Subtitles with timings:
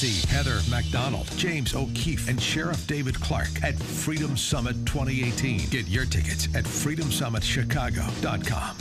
[0.00, 5.68] See Heather McDonald, James O'Keefe, and Sheriff David Clarke at Freedom Summit 2018.
[5.68, 8.76] Get your tickets at freedomsummitchicago.com.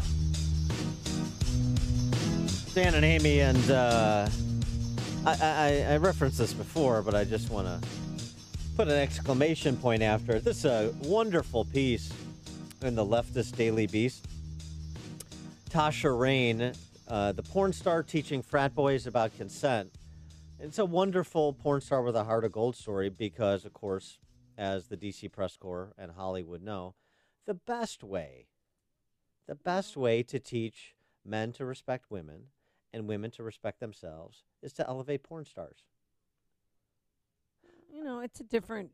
[2.73, 4.29] Dan and Amy, and uh,
[5.25, 7.81] I, I, I referenced this before, but I just want to
[8.77, 10.45] put an exclamation point after it.
[10.45, 12.13] This is a wonderful piece
[12.81, 14.25] in the leftist Daily Beast.
[15.69, 16.71] Tasha Reign,
[17.09, 19.91] uh, the porn star teaching frat boys about consent.
[20.61, 24.19] It's a wonderful porn star with a heart of gold story because, of course,
[24.57, 26.95] as the DC Press Corps and Hollywood know,
[27.45, 28.47] the best way,
[29.47, 30.01] the best mm-hmm.
[30.01, 32.47] way to teach men to respect women
[32.91, 35.85] and women to respect themselves is to elevate porn stars.
[37.93, 38.91] You know, it's a different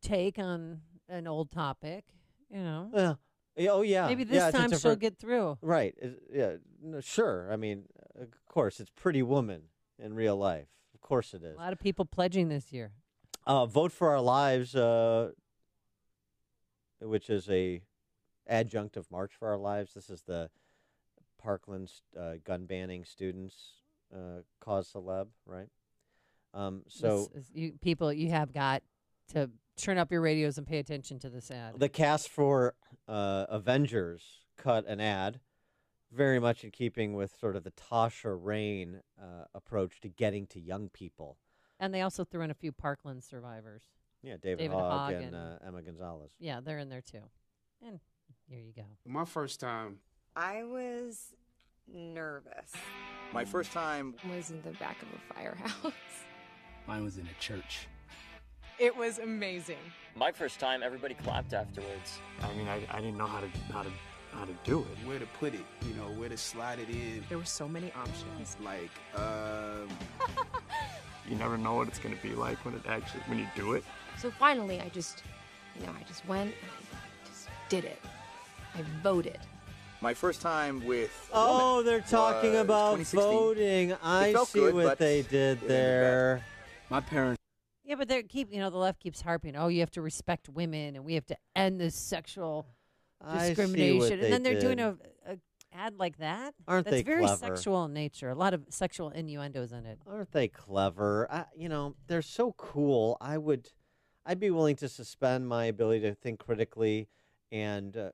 [0.00, 2.06] take on an old topic.
[2.50, 3.14] You know, Yeah.
[3.54, 4.06] Yeah, Oh yeah.
[4.06, 5.58] maybe this Yeah, time she'll get through.
[5.60, 5.94] Right.
[6.32, 6.56] Yeah.
[6.82, 7.52] No, sure.
[7.52, 7.84] I mean,
[8.18, 9.64] of course, it's Pretty Woman
[9.98, 10.68] in real life.
[11.02, 11.56] Of course, it is.
[11.56, 12.92] A lot of people pledging this year.
[13.44, 15.30] Uh, Vote for Our Lives, uh,
[17.00, 17.82] which is a
[18.46, 19.94] adjunct of March for Our Lives.
[19.94, 20.48] This is the
[21.42, 23.56] Parkland uh, gun banning students
[24.14, 25.66] uh, cause celeb, right?
[26.54, 28.84] Um, so This is- you, people, you have got
[29.32, 31.74] to turn up your radios and pay attention to this ad.
[31.78, 32.74] the cast for
[33.08, 34.22] uh, Avengers
[34.56, 35.40] cut an ad,
[36.12, 40.60] very much in keeping with sort of the Tasha Reign uh, approach to getting to
[40.60, 41.38] young people.
[41.80, 43.82] and they also threw in a few Parkland survivors.
[44.22, 46.30] Yeah, David, David Hogg, Hogg and, and- uh, Emma Gonzalez.
[46.38, 47.22] Yeah, they're in there too.
[47.84, 47.98] And
[48.48, 48.84] here you go.
[49.04, 49.98] My first time,
[50.36, 51.34] I was
[51.92, 52.72] nervous.
[53.32, 55.92] My first time Was in the back of a firehouse.
[56.86, 57.88] Mine was in a church.
[58.78, 59.78] It was amazing.
[60.14, 62.18] My first time, everybody clapped afterwards.
[62.42, 63.90] I mean, I, I didn't know how to how to
[64.32, 65.08] how to do it.
[65.08, 67.24] where to put it, you know, where to slide it in.
[67.28, 68.56] There were so many options.
[68.62, 69.88] Like, um,
[71.28, 73.74] You never know what it's going to be like when it actually when you do
[73.74, 73.84] it.
[74.18, 75.22] So finally, I just,
[75.78, 77.98] you know, I just went, I just did it.
[78.74, 79.38] I voted.
[80.00, 83.94] my first time with Oh, woman they're talking about voting.
[84.02, 86.44] I see good, what they did there.
[86.90, 87.38] My parents
[87.84, 90.48] Yeah, but they keep, you know, the left keeps harping, oh, you have to respect
[90.48, 92.81] women and we have to end this sexual I see
[93.30, 94.20] discrimination.
[94.20, 94.86] and then they're doing did.
[94.86, 95.38] a, a
[95.72, 96.54] ad like that.
[96.68, 97.36] Aren't That's they very clever?
[97.36, 98.30] sexual in nature.
[98.30, 99.98] A lot of sexual innuendos in it.
[100.06, 101.30] Aren't they clever?
[101.30, 103.16] I, you know, they're so cool.
[103.20, 103.70] I would,
[104.26, 107.08] I'd be willing to suspend my ability to think critically,
[107.50, 108.10] and uh,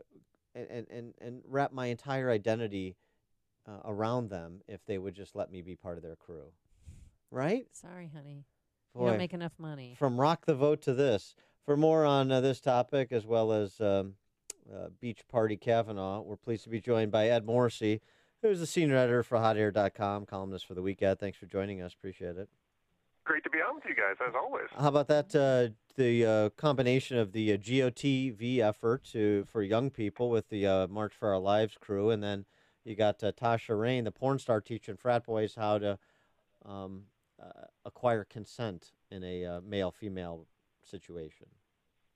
[0.55, 2.97] and and and wrap my entire identity
[3.67, 6.53] uh, around them if they would just let me be part of their crew.
[7.31, 7.67] Right?
[7.73, 8.45] Sorry, honey.
[8.99, 9.95] You don't make enough money.
[9.97, 11.37] from rock the vote to this.
[11.65, 14.15] For more on uh, this topic, as well as um,
[14.75, 18.01] uh, Beach Party Kavanaugh, we're pleased to be joined by Ed Morrissey,
[18.43, 21.19] who's the senior editor for HotAir.com, columnist for the weekend.
[21.19, 21.93] Thanks for joining us.
[21.95, 22.49] Appreciate it.
[23.25, 24.67] Great to be on with you guys, as always.
[24.79, 25.35] How about that?
[25.35, 30.67] Uh, the uh, combination of the uh, GOTV effort to for young people with the
[30.67, 32.47] uh, March for Our Lives crew, and then
[32.85, 35.99] you got uh, Tasha Reign, the porn star, teaching frat boys how to
[36.65, 37.03] um,
[37.43, 40.47] uh, acquire consent in a uh, male-female
[40.83, 41.49] situation.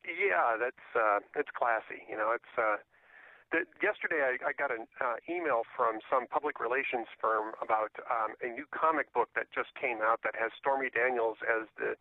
[0.04, 2.02] Yeah, that's uh, it's classy.
[2.10, 2.52] You know, it's.
[2.58, 2.82] Uh,
[3.52, 8.32] the, yesterday, I, I got an uh, email from some public relations firm about um,
[8.40, 11.94] a new comic book that just came out that has Stormy Daniels as the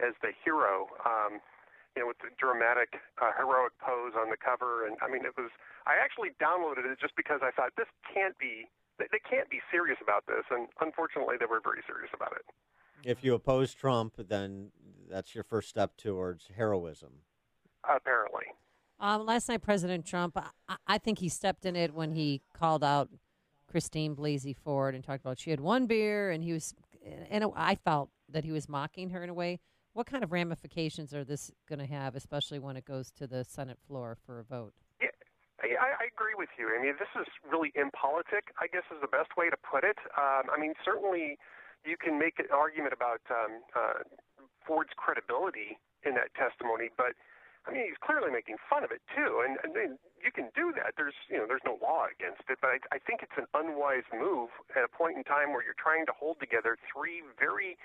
[0.00, 0.88] as the hero.
[1.04, 1.42] Um,
[1.92, 5.36] you know, with the dramatic, uh, heroic pose on the cover, and I mean, it
[5.36, 5.52] was.
[5.84, 8.64] I actually downloaded it just because I thought this can't be.
[8.96, 12.48] They, they can't be serious about this, and unfortunately, they were very serious about it.
[13.04, 14.70] If you oppose Trump, then
[15.10, 17.26] that's your first step towards heroism.
[17.88, 18.46] Apparently.
[19.00, 20.36] Um, last night, President Trump,
[20.68, 23.10] I, I think he stepped in it when he called out
[23.68, 26.74] Christine Blasey Ford and talked about she had one beer, and he was,
[27.30, 29.58] and I felt that he was mocking her in a way.
[29.94, 33.44] What kind of ramifications are this going to have, especially when it goes to the
[33.44, 34.72] Senate floor for a vote?
[35.00, 35.08] Yeah,
[35.60, 36.68] I, I agree with you.
[36.68, 39.98] I mean, this is really impolitic, I guess is the best way to put it.
[40.16, 41.38] Um, I mean, certainly
[41.84, 44.04] you can make an argument about um, uh,
[44.66, 47.12] Ford's credibility in that testimony, but
[47.62, 50.74] I mean, he's clearly making fun of it too, and, and then you can do
[50.74, 50.98] that.
[50.98, 54.06] There's, you know, there's no law against it, but I, I think it's an unwise
[54.10, 57.78] move at a point in time where you're trying to hold together three very,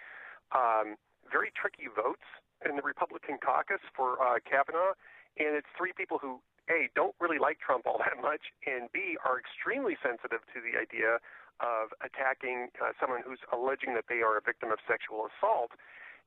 [0.50, 0.98] um,
[1.30, 2.26] very tricky votes
[2.66, 4.98] in the Republican caucus for uh, Kavanaugh,
[5.38, 6.42] and it's three people who
[6.74, 10.76] a don't really like Trump all that much, and b are extremely sensitive to the
[10.76, 11.22] idea
[11.62, 15.74] of attacking uh, someone who's alleging that they are a victim of sexual assault.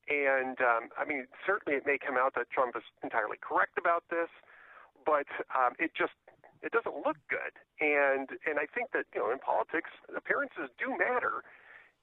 [0.09, 4.05] And um, I mean, certainly it may come out that Trump is entirely correct about
[4.11, 4.31] this,
[5.05, 6.17] but um, it just
[6.63, 7.55] it doesn't look good.
[7.81, 11.45] And and I think that you know in politics appearances do matter.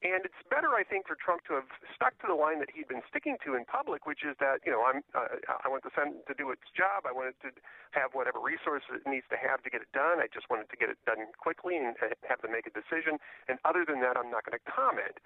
[0.05, 2.85] And it's better, I think, for Trump to have stuck to the line that he'd
[2.85, 5.89] been sticking to in public, which is that you know I'm uh, I want the
[5.89, 7.09] Senate to do its job.
[7.09, 7.49] I want it to
[7.97, 10.21] have whatever resources it needs to have to get it done.
[10.21, 11.97] I just wanted to get it done quickly and
[12.29, 13.17] have them make a decision.
[13.49, 15.17] And other than that, I'm not going to comment.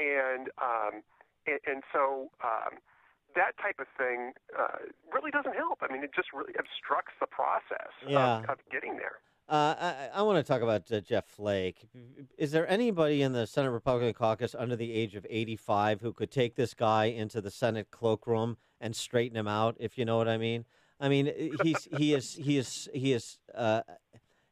[0.00, 1.04] And um,
[1.46, 2.30] and, and so.
[2.42, 2.78] Um,
[3.36, 4.78] that type of thing uh,
[5.12, 5.80] really doesn't help.
[5.82, 8.38] I mean, it just really obstructs the process Yeah.
[8.44, 9.16] of, of getting there.
[9.48, 11.88] Uh, I, I want to talk about uh, Jeff Flake.
[12.38, 16.30] Is there anybody in the Senate Republican caucus under the age of 85 who could
[16.30, 20.28] take this guy into the Senate cloakroom and straighten him out, if you know what
[20.28, 20.64] I mean?
[21.00, 21.26] I mean,
[21.62, 23.82] he's he is he is he is uh,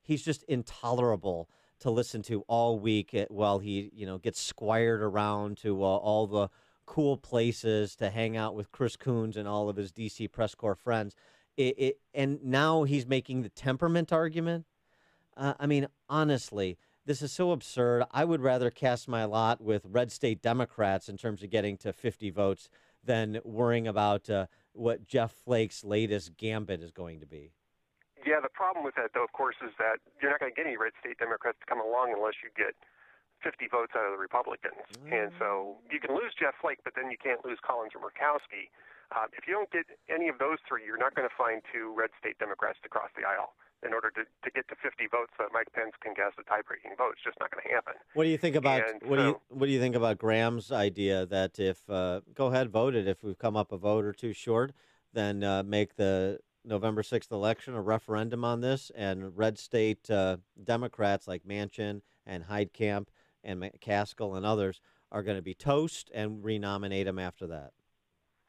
[0.02, 1.48] he's just intolerable
[1.78, 5.86] to listen to all week eh, while he you know gets squired around to uh,
[5.86, 6.48] all the
[6.87, 10.75] cool places to hang out with Chris Coons and all of his DC press corps
[10.75, 11.14] friends.
[11.56, 14.67] It, it, and now he's making the temperament argument.
[15.37, 18.05] Uh, I mean, honestly, this is so absurd.
[18.11, 21.93] I would rather cast my lot with red state Democrats in terms of getting to
[21.93, 22.69] 50 votes
[23.05, 27.52] than worrying about uh, what Jeff Flake's latest gambit is going to be.
[28.25, 30.67] Yeah, the problem with that, though, of course, is that you're not going to get
[30.67, 32.75] any red state Democrats to come along unless you get
[33.42, 34.78] 50 votes out of the Republicans.
[35.10, 38.70] And so you can lose Jeff Flake, but then you can't lose Collins or Murkowski.
[39.12, 41.92] Uh, if you don't get any of those three, you're not going to find two
[41.92, 43.52] red state Democrats to cross the aisle
[43.84, 46.44] in order to, to get to 50 votes so that Mike Pence can cast a
[46.44, 47.12] tie-breaking vote.
[47.12, 47.94] It's just not going to happen.
[48.14, 50.70] What do you think about And what do you what do you think about Graham's
[50.70, 54.12] idea that if uh, go ahead vote it if we've come up a vote or
[54.12, 54.72] two short,
[55.12, 60.36] then uh, make the November sixth election a referendum on this, and red state uh,
[60.62, 63.08] Democrats like Manchin and Heitkamp
[63.44, 64.80] and McCaskill and others
[65.10, 67.72] are going to be toast and renominate him after that.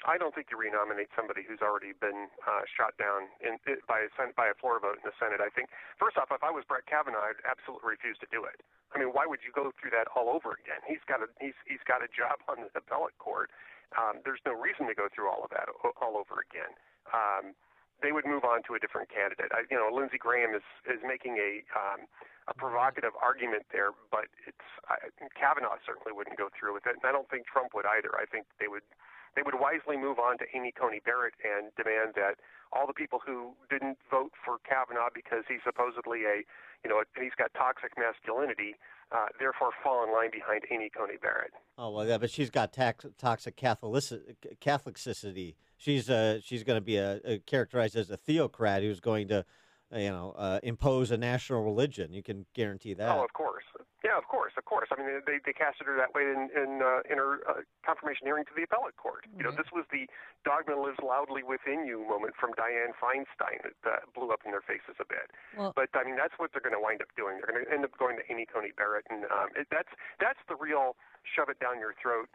[0.03, 3.55] I don't think you renominate somebody who's already been uh, shot down in,
[3.87, 5.39] by a by a floor vote in the Senate.
[5.39, 8.59] I think first off, if I was Brett Kavanaugh, I'd absolutely refuse to do it.
[8.91, 10.83] I mean, why would you go through that all over again?
[10.83, 13.55] He's got a he's he's got a job on the appellate court.
[13.95, 16.75] Um, there's no reason to go through all of that all over again.
[17.15, 17.55] Um,
[18.03, 19.55] they would move on to a different candidate.
[19.55, 22.11] I, you know, Lindsey Graham is is making a um,
[22.47, 25.09] a provocative argument there, but it's I,
[25.39, 28.11] Kavanaugh certainly wouldn't go through with it, and I don't think Trump would either.
[28.19, 28.83] I think they would
[29.35, 32.37] they would wisely move on to Amy Coney Barrett and demand that
[32.71, 36.43] all the people who didn't vote for Kavanaugh because he's supposedly a,
[36.83, 38.75] you know, he's got toxic masculinity,
[39.11, 41.51] uh, therefore fall in line behind Amy Coney Barrett.
[41.77, 45.55] Oh well, yeah, but she's got tax, toxic Catholici- Catholicity.
[45.77, 49.39] She's uh, she's going to be a, a characterized as a theocrat who's going to,
[49.39, 49.43] uh,
[49.95, 52.13] you know, uh, impose a national religion.
[52.13, 53.09] You can guarantee that.
[53.15, 53.63] Oh, of course.
[54.03, 54.89] Yeah, of course, of course.
[54.91, 58.27] I mean, they they casted her that way in in, uh, in her uh, confirmation
[58.27, 59.23] hearing to the appellate court.
[59.37, 60.11] You know, this was the
[60.43, 64.59] dogma lives loudly within you moment from Dianne Feinstein that uh, blew up in their
[64.65, 65.31] faces a bit.
[65.55, 67.39] Well- but I mean, that's what they're going to wind up doing.
[67.39, 69.89] They're going to end up going to Amy Coney Barrett, and um, it, that's
[70.19, 72.27] that's the real shove it down your throat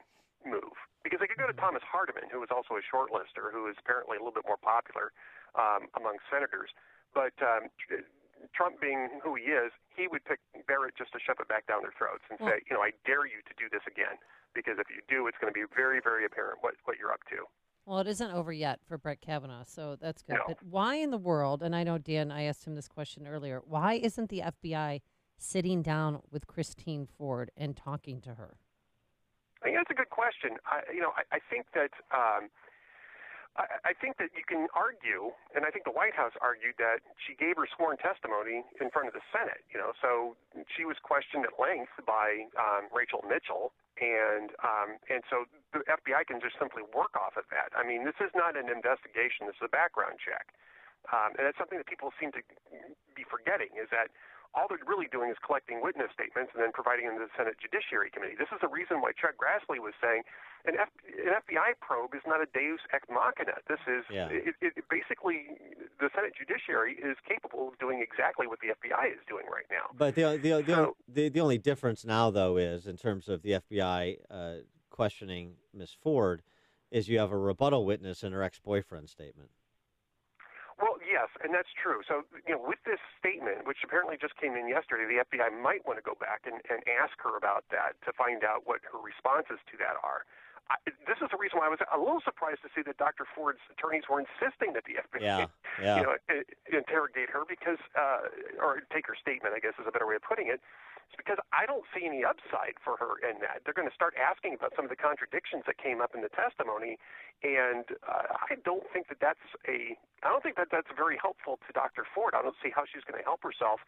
[0.49, 0.72] move.
[1.04, 4.16] Because they could go to Thomas Hardiman, who was also a shortlister, who is apparently
[4.16, 5.12] a little bit more popular
[5.54, 6.72] um, among senators.
[7.14, 7.69] But um,
[8.55, 11.82] Trump being who he is, he would pick Barrett just to shove it back down
[11.82, 14.19] their throats and say, you know, I dare you to do this again.
[14.55, 17.20] Because if you do, it's going to be very, very apparent what, what you're up
[17.31, 17.44] to.
[17.84, 20.34] Well, it isn't over yet for Brett Kavanaugh, so that's good.
[20.34, 20.43] No.
[20.46, 23.62] But why in the world, and I know Dan, I asked him this question earlier,
[23.64, 25.00] why isn't the FBI
[25.38, 28.56] sitting down with Christine Ford and talking to her?
[29.62, 30.58] I think that's a good question.
[30.66, 32.50] I, you know, I, I think that um,
[33.59, 37.35] I, think that you can argue, and I think the White House argued that she
[37.35, 39.67] gave her sworn testimony in front of the Senate.
[39.75, 40.38] You know, so
[40.71, 46.31] she was questioned at length by um, Rachel Mitchell, and um, and so the FBI
[46.31, 47.75] can just simply work off of that.
[47.75, 50.55] I mean, this is not an investigation; this is a background check,
[51.11, 52.43] um, and that's something that people seem to
[53.19, 53.75] be forgetting.
[53.75, 54.15] Is that
[54.55, 57.57] all they're really doing is collecting witness statements and then providing them to the Senate
[57.61, 58.35] Judiciary Committee.
[58.38, 60.23] This is the reason why Chuck Grassley was saying
[60.64, 63.61] an, F- an FBI probe is not a Deus ex machina.
[63.69, 64.28] This is Yeah.
[64.33, 65.55] it, it, basically
[66.00, 69.93] the Senate Judiciary is capable of doing exactly what the FBI is doing right now.
[69.97, 73.43] But the the the, So- the, the only difference now, though, is in terms of
[73.43, 74.55] the FBI uh,
[74.90, 76.43] questioning Miss Ford,
[76.90, 79.50] is you have a rebuttal witness in her ex-boyfriend statement.
[81.18, 82.06] Yes, and that's true.
[82.06, 85.82] So, you know, with this statement, which apparently just came in yesterday, the FBI might
[85.82, 89.02] want to go back and, and ask her about that to find out what her
[89.02, 90.22] responses to that are.
[90.68, 90.76] I,
[91.08, 93.25] this is the reason why I was a little surprised to see that Dr.
[93.25, 95.48] Ford's attorneys were insisting that the FBI, Yeah,
[95.80, 95.96] yeah.
[95.96, 96.14] you know,
[96.68, 98.28] interrogate her because, uh,
[98.60, 100.60] or take her statement, I guess is a better way of putting it.
[101.08, 103.64] It's because I don't see any upside for her in that.
[103.64, 106.28] They're going to start asking about some of the contradictions that came up in the
[106.28, 107.00] testimony,
[107.40, 109.96] and uh, I don't think that that's a.
[110.20, 112.04] I don't think that that's very helpful to Dr.
[112.04, 112.37] Ford.
[112.37, 113.80] I don't see how she's going to help herself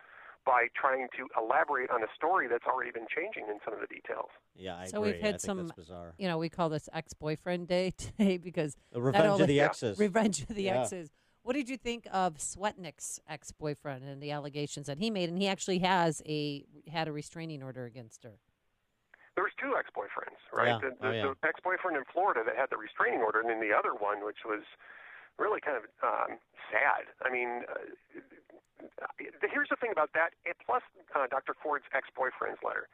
[0.47, 3.87] by trying to elaborate on a story that's already been changing in some of the
[3.87, 4.29] details.
[4.57, 5.13] Yeah, I so agree.
[5.13, 6.15] we've had think some, bizarre.
[6.19, 9.99] you know, we call this ex-boyfriend day today because The not revenge of the exes.
[9.99, 10.81] Revenge of the Yeah.
[10.81, 11.11] exes.
[11.43, 15.31] What did you think of Swetnick's ex-boyfriend and the allegations that he made?
[15.31, 18.39] And he actually has a had a restraining order against her.
[19.37, 20.69] There was two ex-boyfriends, right?
[20.69, 20.79] Yeah.
[20.91, 21.33] The, the, Oh, yeah.
[21.41, 24.45] the ex-boyfriend in Florida that had the restraining order, and then the other one, which
[24.45, 24.61] was
[25.39, 26.37] really kind of um,
[26.71, 27.09] sad.
[27.25, 28.21] I mean, uh,
[29.19, 30.33] here's the thing about that.
[30.65, 30.83] Plus,
[31.15, 31.55] uh, Dr.
[31.59, 32.89] Ford's ex-boyfriend's letter.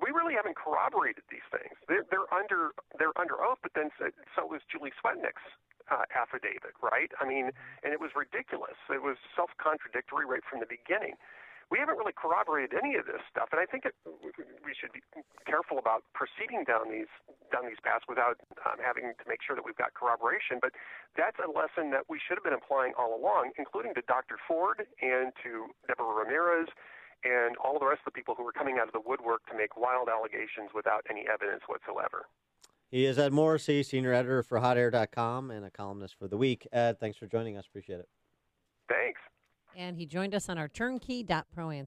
[0.00, 1.76] We really haven't corroborated these things.
[1.86, 5.44] They're, they're under they're under oath, but then so, so was Julie Swetnick's
[5.92, 7.12] uh, affidavit, right?
[7.20, 7.52] I mean,
[7.84, 8.78] and it was ridiculous.
[8.88, 11.20] It was self-contradictory right from the beginning.
[11.72, 15.00] We haven't really corroborated any of this stuff, and I think it, we should be
[15.48, 17.08] careful about proceeding down these
[17.48, 18.36] down these paths without
[18.68, 20.60] um, having to make sure that we've got corroboration.
[20.60, 20.76] But
[21.16, 24.36] that's a lesson that we should have been applying all along, including to Dr.
[24.36, 26.68] Ford and to Deborah Ramirez
[27.24, 29.56] and all the rest of the people who were coming out of the woodwork to
[29.56, 32.28] make wild allegations without any evidence whatsoever.
[32.92, 36.68] He is Ed Morrissey, senior editor for HotAir.com and a columnist for the week.
[36.68, 37.64] Ed, thanks for joining us.
[37.64, 38.08] Appreciate it.
[38.92, 39.20] Thanks.
[39.76, 41.80] And he joined us on our turnkey.pro answer.